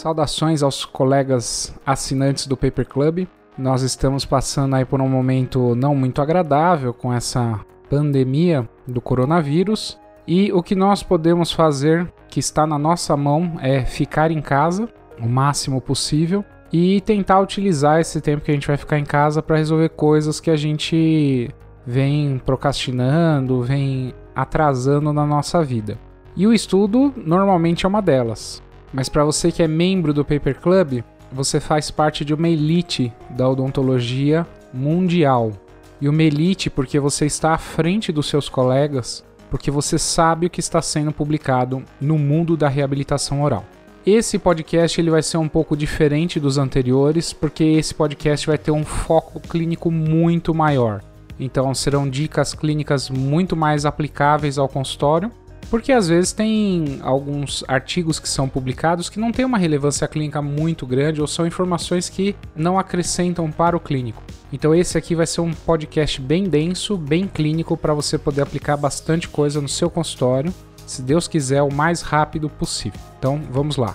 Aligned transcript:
Saudações 0.00 0.62
aos 0.62 0.86
colegas 0.86 1.78
assinantes 1.84 2.46
do 2.46 2.56
Paper 2.56 2.88
Club. 2.88 3.28
Nós 3.58 3.82
estamos 3.82 4.24
passando 4.24 4.74
aí 4.74 4.82
por 4.82 4.98
um 4.98 5.06
momento 5.06 5.74
não 5.74 5.94
muito 5.94 6.22
agradável 6.22 6.94
com 6.94 7.12
essa 7.12 7.60
pandemia 7.90 8.66
do 8.86 8.98
coronavírus 8.98 10.00
e 10.26 10.50
o 10.54 10.62
que 10.62 10.74
nós 10.74 11.02
podemos 11.02 11.52
fazer 11.52 12.10
que 12.30 12.40
está 12.40 12.66
na 12.66 12.78
nossa 12.78 13.14
mão 13.14 13.58
é 13.60 13.84
ficar 13.84 14.30
em 14.30 14.40
casa 14.40 14.88
o 15.20 15.28
máximo 15.28 15.82
possível 15.82 16.42
e 16.72 17.02
tentar 17.02 17.38
utilizar 17.38 18.00
esse 18.00 18.22
tempo 18.22 18.42
que 18.42 18.50
a 18.50 18.54
gente 18.54 18.68
vai 18.68 18.78
ficar 18.78 18.98
em 18.98 19.04
casa 19.04 19.42
para 19.42 19.58
resolver 19.58 19.90
coisas 19.90 20.40
que 20.40 20.50
a 20.50 20.56
gente 20.56 21.50
vem 21.86 22.38
procrastinando, 22.38 23.60
vem 23.60 24.14
atrasando 24.34 25.12
na 25.12 25.26
nossa 25.26 25.62
vida. 25.62 25.98
E 26.34 26.46
o 26.46 26.54
estudo 26.54 27.12
normalmente 27.18 27.84
é 27.84 27.88
uma 27.88 28.00
delas. 28.00 28.62
Mas 28.92 29.08
para 29.08 29.24
você 29.24 29.52
que 29.52 29.62
é 29.62 29.68
membro 29.68 30.12
do 30.12 30.24
Paper 30.24 30.60
Club, 30.60 31.02
você 31.32 31.60
faz 31.60 31.90
parte 31.90 32.24
de 32.24 32.34
uma 32.34 32.48
elite 32.48 33.12
da 33.30 33.48
odontologia 33.48 34.46
mundial. 34.72 35.52
E 36.00 36.08
uma 36.08 36.22
elite 36.22 36.68
porque 36.70 36.98
você 36.98 37.26
está 37.26 37.52
à 37.54 37.58
frente 37.58 38.10
dos 38.10 38.26
seus 38.26 38.48
colegas, 38.48 39.24
porque 39.50 39.70
você 39.70 39.98
sabe 39.98 40.46
o 40.46 40.50
que 40.50 40.60
está 40.60 40.80
sendo 40.80 41.12
publicado 41.12 41.82
no 42.00 42.18
mundo 42.18 42.56
da 42.56 42.68
reabilitação 42.68 43.42
oral. 43.42 43.64
Esse 44.04 44.38
podcast 44.38 44.98
ele 44.98 45.10
vai 45.10 45.22
ser 45.22 45.36
um 45.36 45.48
pouco 45.48 45.76
diferente 45.76 46.40
dos 46.40 46.56
anteriores, 46.56 47.34
porque 47.34 47.62
esse 47.62 47.94
podcast 47.94 48.46
vai 48.46 48.56
ter 48.56 48.70
um 48.70 48.84
foco 48.84 49.38
clínico 49.40 49.90
muito 49.90 50.54
maior. 50.54 51.02
Então 51.38 51.74
serão 51.74 52.08
dicas 52.08 52.54
clínicas 52.54 53.10
muito 53.10 53.54
mais 53.54 53.84
aplicáveis 53.84 54.56
ao 54.58 54.68
consultório 54.68 55.30
porque 55.70 55.92
às 55.92 56.08
vezes 56.08 56.32
tem 56.32 56.98
alguns 57.00 57.64
artigos 57.68 58.18
que 58.18 58.28
são 58.28 58.48
publicados 58.48 59.08
que 59.08 59.20
não 59.20 59.30
têm 59.30 59.44
uma 59.44 59.56
relevância 59.56 60.06
clínica 60.08 60.42
muito 60.42 60.84
grande 60.84 61.20
ou 61.20 61.26
são 61.28 61.46
informações 61.46 62.08
que 62.08 62.34
não 62.56 62.78
acrescentam 62.78 63.50
para 63.52 63.76
o 63.76 63.80
clínico. 63.80 64.22
Então 64.52 64.74
esse 64.74 64.98
aqui 64.98 65.14
vai 65.14 65.26
ser 65.28 65.40
um 65.40 65.52
podcast 65.52 66.20
bem 66.20 66.44
denso, 66.44 66.96
bem 66.96 67.28
clínico 67.28 67.76
para 67.76 67.94
você 67.94 68.18
poder 68.18 68.42
aplicar 68.42 68.76
bastante 68.76 69.28
coisa 69.28 69.60
no 69.60 69.68
seu 69.68 69.88
consultório, 69.88 70.52
se 70.84 71.02
Deus 71.02 71.28
quiser, 71.28 71.62
o 71.62 71.72
mais 71.72 72.02
rápido 72.02 72.50
possível. 72.50 72.98
Então 73.16 73.40
vamos 73.48 73.76
lá. 73.76 73.94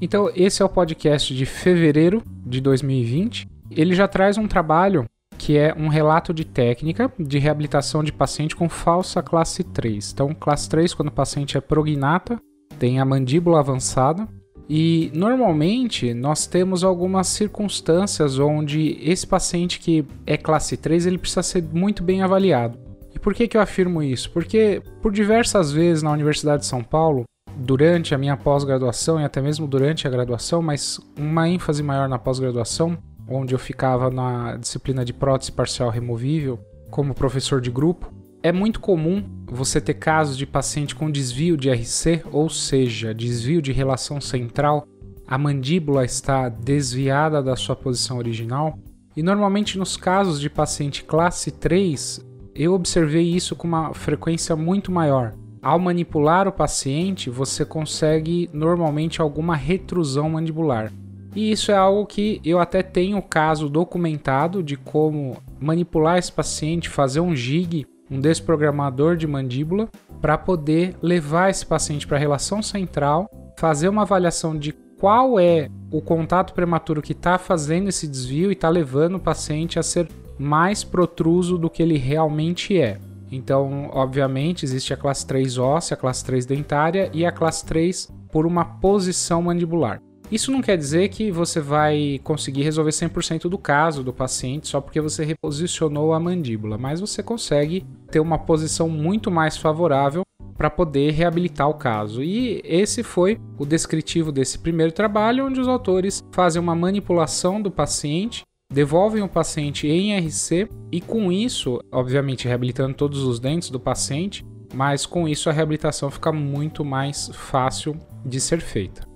Então 0.00 0.30
esse 0.36 0.62
é 0.62 0.64
o 0.64 0.68
podcast 0.68 1.34
de 1.34 1.44
fevereiro 1.44 2.22
de 2.46 2.60
2020. 2.60 3.48
Ele 3.72 3.94
já 3.94 4.06
traz 4.06 4.38
um 4.38 4.46
trabalho 4.46 5.04
que 5.40 5.56
é 5.56 5.74
um 5.74 5.88
relato 5.88 6.34
de 6.34 6.44
técnica 6.44 7.10
de 7.18 7.38
reabilitação 7.38 8.04
de 8.04 8.12
paciente 8.12 8.54
com 8.54 8.68
falsa 8.68 9.22
classe 9.22 9.64
3. 9.64 10.12
Então, 10.12 10.34
classe 10.34 10.68
3, 10.68 10.92
quando 10.92 11.08
o 11.08 11.12
paciente 11.12 11.56
é 11.56 11.62
prognata, 11.62 12.38
tem 12.78 13.00
a 13.00 13.06
mandíbula 13.06 13.58
avançada, 13.58 14.28
e 14.68 15.10
normalmente 15.14 16.12
nós 16.12 16.46
temos 16.46 16.84
algumas 16.84 17.26
circunstâncias 17.28 18.38
onde 18.38 18.98
esse 19.00 19.26
paciente 19.26 19.80
que 19.80 20.04
é 20.26 20.36
classe 20.36 20.76
3 20.76 21.06
ele 21.06 21.16
precisa 21.16 21.42
ser 21.42 21.64
muito 21.72 22.02
bem 22.02 22.20
avaliado. 22.20 22.78
E 23.14 23.18
por 23.18 23.32
que, 23.34 23.48
que 23.48 23.56
eu 23.56 23.62
afirmo 23.62 24.02
isso? 24.02 24.30
Porque 24.30 24.82
por 25.00 25.10
diversas 25.10 25.72
vezes 25.72 26.02
na 26.02 26.12
Universidade 26.12 26.60
de 26.60 26.68
São 26.68 26.84
Paulo, 26.84 27.24
durante 27.56 28.14
a 28.14 28.18
minha 28.18 28.36
pós-graduação 28.36 29.18
e 29.18 29.24
até 29.24 29.40
mesmo 29.40 29.66
durante 29.66 30.06
a 30.06 30.10
graduação, 30.10 30.60
mas 30.60 31.00
uma 31.18 31.48
ênfase 31.48 31.82
maior 31.82 32.10
na 32.10 32.18
pós-graduação, 32.18 32.98
onde 33.28 33.54
eu 33.54 33.58
ficava 33.58 34.10
na 34.10 34.56
disciplina 34.56 35.04
de 35.04 35.12
prótese 35.12 35.52
parcial 35.52 35.90
removível 35.90 36.58
como 36.90 37.14
professor 37.14 37.60
de 37.60 37.70
grupo, 37.70 38.12
é 38.42 38.50
muito 38.50 38.80
comum 38.80 39.22
você 39.46 39.80
ter 39.80 39.94
casos 39.94 40.36
de 40.36 40.46
paciente 40.46 40.94
com 40.94 41.10
desvio 41.10 41.56
de 41.56 41.70
RC, 41.70 42.22
ou 42.32 42.48
seja, 42.48 43.14
desvio 43.14 43.60
de 43.60 43.72
relação 43.72 44.20
central, 44.20 44.86
a 45.26 45.38
mandíbula 45.38 46.04
está 46.04 46.48
desviada 46.48 47.42
da 47.42 47.54
sua 47.54 47.76
posição 47.76 48.18
original. 48.18 48.78
E 49.16 49.22
normalmente 49.22 49.78
nos 49.78 49.96
casos 49.96 50.40
de 50.40 50.48
paciente 50.48 51.04
classe 51.04 51.50
3, 51.50 52.24
eu 52.54 52.72
observei 52.72 53.22
isso 53.22 53.54
com 53.54 53.68
uma 53.68 53.94
frequência 53.94 54.56
muito 54.56 54.90
maior. 54.90 55.34
Ao 55.62 55.78
manipular 55.78 56.48
o 56.48 56.52
paciente, 56.52 57.28
você 57.28 57.64
consegue 57.64 58.48
normalmente 58.52 59.20
alguma 59.20 59.54
retrusão 59.54 60.30
mandibular. 60.30 60.90
E 61.34 61.52
isso 61.52 61.70
é 61.70 61.76
algo 61.76 62.06
que 62.06 62.40
eu 62.44 62.58
até 62.58 62.82
tenho 62.82 63.20
caso 63.22 63.68
documentado 63.68 64.62
de 64.62 64.76
como 64.76 65.36
manipular 65.60 66.18
esse 66.18 66.32
paciente, 66.32 66.88
fazer 66.88 67.20
um 67.20 67.34
jig, 67.34 67.86
um 68.10 68.20
desprogramador 68.20 69.16
de 69.16 69.26
mandíbula, 69.26 69.88
para 70.20 70.36
poder 70.36 70.96
levar 71.00 71.48
esse 71.48 71.64
paciente 71.64 72.06
para 72.06 72.16
a 72.16 72.20
relação 72.20 72.60
central, 72.60 73.30
fazer 73.56 73.88
uma 73.88 74.02
avaliação 74.02 74.56
de 74.58 74.72
qual 74.98 75.38
é 75.38 75.68
o 75.90 76.02
contato 76.02 76.52
prematuro 76.52 77.00
que 77.00 77.12
está 77.12 77.38
fazendo 77.38 77.88
esse 77.88 78.06
desvio 78.06 78.50
e 78.50 78.52
está 78.52 78.68
levando 78.68 79.14
o 79.14 79.20
paciente 79.20 79.78
a 79.78 79.82
ser 79.82 80.08
mais 80.38 80.84
protruso 80.84 81.56
do 81.56 81.70
que 81.70 81.82
ele 81.82 81.96
realmente 81.96 82.78
é. 82.78 82.98
Então, 83.30 83.88
obviamente, 83.92 84.64
existe 84.64 84.92
a 84.92 84.96
classe 84.96 85.26
3 85.26 85.56
óssea, 85.56 85.94
a 85.94 85.96
classe 85.96 86.24
3 86.24 86.44
dentária 86.44 87.10
e 87.14 87.24
a 87.24 87.30
classe 87.30 87.64
3 87.64 88.10
por 88.30 88.44
uma 88.44 88.64
posição 88.64 89.40
mandibular. 89.40 90.02
Isso 90.30 90.52
não 90.52 90.62
quer 90.62 90.78
dizer 90.78 91.08
que 91.08 91.30
você 91.30 91.60
vai 91.60 92.20
conseguir 92.22 92.62
resolver 92.62 92.90
100% 92.90 93.48
do 93.48 93.58
caso 93.58 94.04
do 94.04 94.12
paciente 94.12 94.68
só 94.68 94.80
porque 94.80 95.00
você 95.00 95.24
reposicionou 95.24 96.12
a 96.12 96.20
mandíbula, 96.20 96.78
mas 96.78 97.00
você 97.00 97.20
consegue 97.20 97.84
ter 98.10 98.20
uma 98.20 98.38
posição 98.38 98.88
muito 98.88 99.30
mais 99.30 99.56
favorável 99.56 100.22
para 100.56 100.70
poder 100.70 101.12
reabilitar 101.12 101.68
o 101.68 101.74
caso. 101.74 102.22
E 102.22 102.60
esse 102.64 103.02
foi 103.02 103.40
o 103.58 103.66
descritivo 103.66 104.30
desse 104.30 104.58
primeiro 104.58 104.92
trabalho, 104.92 105.46
onde 105.46 105.58
os 105.58 105.66
autores 105.66 106.22
fazem 106.30 106.62
uma 106.62 106.76
manipulação 106.76 107.60
do 107.60 107.70
paciente, 107.70 108.42
devolvem 108.72 109.22
o 109.22 109.28
paciente 109.28 109.88
em 109.88 110.16
RC 110.16 110.68
e 110.92 111.00
com 111.00 111.32
isso, 111.32 111.80
obviamente 111.90 112.46
reabilitando 112.46 112.94
todos 112.94 113.24
os 113.24 113.40
dentes 113.40 113.68
do 113.68 113.80
paciente, 113.80 114.44
mas 114.72 115.06
com 115.06 115.26
isso 115.26 115.50
a 115.50 115.52
reabilitação 115.52 116.08
fica 116.08 116.30
muito 116.30 116.84
mais 116.84 117.30
fácil 117.32 117.98
de 118.24 118.38
ser 118.38 118.60
feita. 118.60 119.09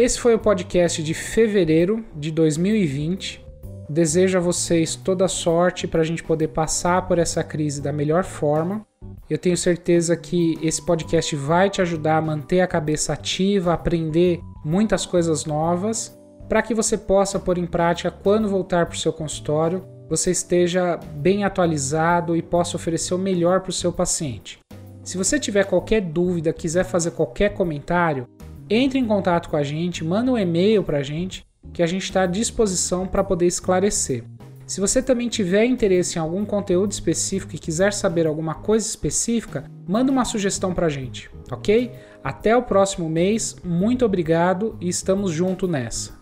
Esse 0.00 0.20
foi 0.20 0.32
o 0.32 0.38
podcast 0.38 1.02
de 1.02 1.12
fevereiro 1.12 2.04
de 2.14 2.30
2020. 2.30 3.44
Desejo 3.90 4.38
a 4.38 4.40
vocês 4.40 4.94
toda 4.94 5.26
sorte 5.26 5.88
para 5.88 6.02
a 6.02 6.04
gente 6.04 6.22
poder 6.22 6.46
passar 6.50 7.08
por 7.08 7.18
essa 7.18 7.42
crise 7.42 7.82
da 7.82 7.92
melhor 7.92 8.22
forma. 8.22 8.86
Eu 9.28 9.36
tenho 9.36 9.56
certeza 9.56 10.16
que 10.16 10.56
esse 10.62 10.86
podcast 10.86 11.34
vai 11.34 11.68
te 11.68 11.82
ajudar 11.82 12.18
a 12.18 12.22
manter 12.22 12.60
a 12.60 12.66
cabeça 12.68 13.12
ativa, 13.12 13.72
aprender 13.72 14.38
muitas 14.64 15.04
coisas 15.04 15.44
novas, 15.44 16.16
para 16.48 16.62
que 16.62 16.74
você 16.74 16.96
possa 16.96 17.40
pôr 17.40 17.58
em 17.58 17.66
prática 17.66 18.08
quando 18.08 18.48
voltar 18.48 18.86
para 18.86 18.94
o 18.94 18.98
seu 18.98 19.12
consultório, 19.12 19.84
você 20.08 20.30
esteja 20.30 20.96
bem 20.96 21.42
atualizado 21.42 22.36
e 22.36 22.40
possa 22.40 22.76
oferecer 22.76 23.14
o 23.14 23.18
melhor 23.18 23.62
para 23.62 23.70
o 23.70 23.72
seu 23.72 23.92
paciente. 23.92 24.60
Se 25.02 25.18
você 25.18 25.40
tiver 25.40 25.64
qualquer 25.64 26.02
dúvida, 26.02 26.52
quiser 26.52 26.84
fazer 26.84 27.10
qualquer 27.10 27.54
comentário, 27.54 28.28
entre 28.70 28.98
em 28.98 29.06
contato 29.06 29.48
com 29.48 29.56
a 29.56 29.62
gente, 29.62 30.04
manda 30.04 30.32
um 30.32 30.38
e-mail 30.38 30.82
para 30.82 30.98
a 30.98 31.02
gente 31.02 31.46
que 31.72 31.82
a 31.82 31.86
gente 31.86 32.04
está 32.04 32.22
à 32.22 32.26
disposição 32.26 33.06
para 33.06 33.24
poder 33.24 33.46
esclarecer. 33.46 34.24
Se 34.66 34.80
você 34.80 35.02
também 35.02 35.28
tiver 35.28 35.64
interesse 35.64 36.18
em 36.18 36.20
algum 36.20 36.44
conteúdo 36.44 36.92
específico 36.92 37.54
e 37.54 37.58
quiser 37.58 37.92
saber 37.92 38.26
alguma 38.26 38.54
coisa 38.54 38.86
específica, 38.86 39.64
manda 39.86 40.12
uma 40.12 40.26
sugestão 40.26 40.74
para 40.74 40.86
a 40.86 40.90
gente, 40.90 41.30
ok? 41.50 41.90
Até 42.22 42.54
o 42.54 42.62
próximo 42.62 43.08
mês, 43.08 43.56
muito 43.64 44.04
obrigado 44.04 44.76
e 44.78 44.88
estamos 44.88 45.32
junto 45.32 45.66
nessa. 45.66 46.17